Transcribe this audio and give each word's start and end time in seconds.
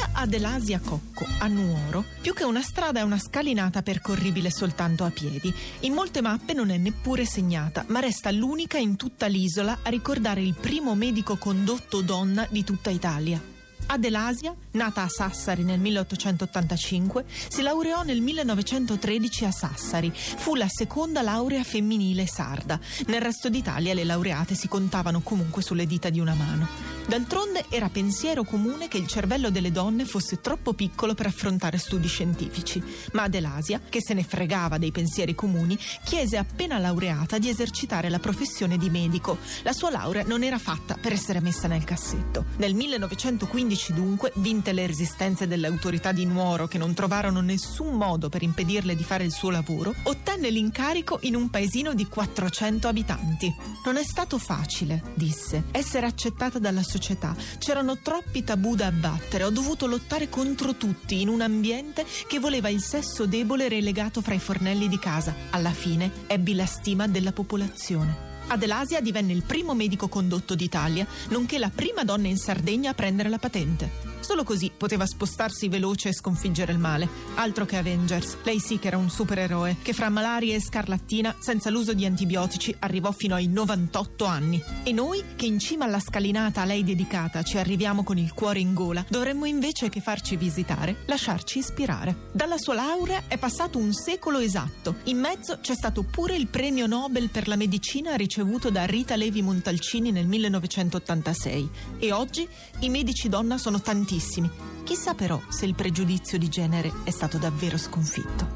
Via 0.00 0.08
Adelasia 0.14 0.80
Cocco, 0.82 1.26
a 1.40 1.46
Nuoro, 1.46 2.06
più 2.22 2.32
che 2.32 2.44
una 2.44 2.62
strada 2.62 3.00
è 3.00 3.02
una 3.02 3.18
scalinata 3.18 3.82
percorribile 3.82 4.50
soltanto 4.50 5.04
a 5.04 5.10
piedi. 5.10 5.52
In 5.80 5.92
molte 5.92 6.22
mappe 6.22 6.54
non 6.54 6.70
è 6.70 6.78
neppure 6.78 7.26
segnata, 7.26 7.84
ma 7.88 8.00
resta 8.00 8.30
l'unica 8.30 8.78
in 8.78 8.96
tutta 8.96 9.26
l'isola 9.26 9.80
a 9.82 9.90
ricordare 9.90 10.40
il 10.40 10.54
primo 10.58 10.94
medico 10.94 11.36
condotto 11.36 12.00
donna 12.00 12.46
di 12.48 12.64
tutta 12.64 12.88
Italia. 12.88 13.59
Adelasia, 13.92 14.54
nata 14.72 15.02
a 15.02 15.08
Sassari 15.08 15.64
nel 15.64 15.80
1885, 15.80 17.24
si 17.48 17.60
laureò 17.60 18.04
nel 18.04 18.20
1913 18.20 19.44
a 19.46 19.50
Sassari. 19.50 20.12
Fu 20.14 20.54
la 20.54 20.68
seconda 20.68 21.22
laurea 21.22 21.64
femminile 21.64 22.24
sarda. 22.24 22.78
Nel 23.08 23.20
resto 23.20 23.48
d'Italia 23.48 23.92
le 23.92 24.04
laureate 24.04 24.54
si 24.54 24.68
contavano 24.68 25.22
comunque 25.22 25.62
sulle 25.62 25.86
dita 25.86 26.08
di 26.08 26.20
una 26.20 26.34
mano. 26.34 26.68
D'altronde 27.04 27.64
era 27.68 27.88
pensiero 27.88 28.44
comune 28.44 28.86
che 28.86 28.98
il 28.98 29.08
cervello 29.08 29.50
delle 29.50 29.72
donne 29.72 30.04
fosse 30.04 30.40
troppo 30.40 30.74
piccolo 30.74 31.14
per 31.14 31.26
affrontare 31.26 31.76
studi 31.76 32.06
scientifici. 32.06 32.80
Ma 33.14 33.24
Adelasia, 33.24 33.80
che 33.88 34.00
se 34.00 34.14
ne 34.14 34.22
fregava 34.22 34.78
dei 34.78 34.92
pensieri 34.92 35.34
comuni, 35.34 35.76
chiese 36.04 36.36
appena 36.36 36.78
laureata 36.78 37.38
di 37.38 37.48
esercitare 37.48 38.08
la 38.08 38.20
professione 38.20 38.78
di 38.78 38.88
medico. 38.88 39.38
La 39.62 39.72
sua 39.72 39.90
laurea 39.90 40.22
non 40.22 40.44
era 40.44 40.58
fatta 40.58 40.96
per 41.00 41.12
essere 41.12 41.40
messa 41.40 41.66
nel 41.66 41.82
cassetto. 41.82 42.44
Nel 42.58 42.74
1915 42.74 43.79
dunque, 43.88 44.32
vinte 44.36 44.72
le 44.72 44.86
resistenze 44.86 45.46
delle 45.46 45.66
autorità 45.66 46.12
di 46.12 46.24
Nuoro 46.24 46.68
che 46.68 46.78
non 46.78 46.94
trovarono 46.94 47.40
nessun 47.40 47.96
modo 47.96 48.28
per 48.28 48.42
impedirle 48.42 48.94
di 48.94 49.02
fare 49.02 49.24
il 49.24 49.32
suo 49.32 49.50
lavoro, 49.50 49.94
ottenne 50.04 50.50
l'incarico 50.50 51.18
in 51.22 51.34
un 51.34 51.50
paesino 51.50 51.94
di 51.94 52.06
400 52.06 52.86
abitanti. 52.86 53.52
Non 53.84 53.96
è 53.96 54.04
stato 54.04 54.38
facile, 54.38 55.02
disse, 55.14 55.64
essere 55.70 56.06
accettata 56.06 56.58
dalla 56.58 56.82
società. 56.82 57.34
C'erano 57.58 57.98
troppi 57.98 58.44
tabù 58.44 58.74
da 58.74 58.86
abbattere, 58.86 59.44
ho 59.44 59.50
dovuto 59.50 59.86
lottare 59.86 60.28
contro 60.28 60.76
tutti 60.76 61.20
in 61.20 61.28
un 61.28 61.40
ambiente 61.40 62.06
che 62.26 62.38
voleva 62.38 62.68
il 62.68 62.82
sesso 62.82 63.26
debole 63.26 63.68
relegato 63.68 64.20
fra 64.20 64.34
i 64.34 64.38
fornelli 64.38 64.88
di 64.88 64.98
casa. 64.98 65.34
Alla 65.50 65.72
fine 65.72 66.10
ebbi 66.26 66.54
la 66.54 66.66
stima 66.66 67.08
della 67.08 67.32
popolazione. 67.32 68.29
Adelasia 68.52 69.00
divenne 69.00 69.32
il 69.32 69.44
primo 69.44 69.74
medico 69.74 70.08
condotto 70.08 70.56
d'Italia, 70.56 71.06
nonché 71.28 71.56
la 71.56 71.70
prima 71.72 72.02
donna 72.02 72.26
in 72.26 72.36
Sardegna 72.36 72.90
a 72.90 72.94
prendere 72.94 73.28
la 73.28 73.38
patente. 73.38 74.10
Solo 74.20 74.44
così 74.44 74.70
poteva 74.76 75.06
spostarsi 75.06 75.68
veloce 75.68 76.10
e 76.10 76.12
sconfiggere 76.12 76.72
il 76.72 76.78
male. 76.78 77.08
Altro 77.34 77.64
che 77.64 77.76
Avengers. 77.76 78.36
Lei 78.42 78.60
sì 78.60 78.78
che 78.78 78.88
era 78.88 78.96
un 78.96 79.08
supereroe, 79.08 79.76
che 79.82 79.92
fra 79.92 80.08
malaria 80.08 80.54
e 80.54 80.60
scarlattina, 80.60 81.36
senza 81.40 81.70
l'uso 81.70 81.94
di 81.94 82.04
antibiotici, 82.04 82.74
arrivò 82.80 83.12
fino 83.12 83.34
ai 83.34 83.46
98 83.46 84.24
anni. 84.24 84.62
E 84.82 84.92
noi, 84.92 85.22
che 85.36 85.46
in 85.46 85.58
cima 85.58 85.86
alla 85.86 86.00
scalinata 86.00 86.60
a 86.60 86.64
lei 86.64 86.84
dedicata 86.84 87.42
ci 87.42 87.56
arriviamo 87.56 88.04
con 88.04 88.18
il 88.18 88.32
cuore 88.34 88.58
in 88.60 88.74
gola, 88.74 89.04
dovremmo 89.08 89.46
invece 89.46 89.88
che 89.88 90.00
farci 90.00 90.36
visitare, 90.36 90.98
lasciarci 91.06 91.58
ispirare. 91.58 92.28
Dalla 92.32 92.58
sua 92.58 92.74
laurea 92.74 93.22
è 93.26 93.38
passato 93.38 93.78
un 93.78 93.92
secolo 93.92 94.38
esatto. 94.38 94.96
In 95.04 95.18
mezzo 95.18 95.58
c'è 95.60 95.74
stato 95.74 96.02
pure 96.02 96.36
il 96.36 96.48
premio 96.48 96.86
Nobel 96.86 97.30
per 97.30 97.48
la 97.48 97.56
medicina 97.56 98.16
ricevuto 98.40 98.70
da 98.70 98.84
Rita 98.86 99.16
Levi 99.16 99.42
Montalcini 99.42 100.10
nel 100.10 100.26
1986. 100.26 101.68
E 101.98 102.12
oggi 102.12 102.48
i 102.80 102.88
medici 102.88 103.28
donna 103.28 103.58
sono 103.58 103.80
tantissimi 103.80 104.50
Chissà 104.90 105.14
però 105.14 105.40
se 105.48 105.66
il 105.66 105.74
pregiudizio 105.74 106.36
di 106.36 106.48
genere 106.48 106.92
è 107.04 107.10
stato 107.10 107.38
davvero 107.38 107.76
sconfitto. 107.76 108.48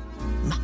Ma 0.45 0.59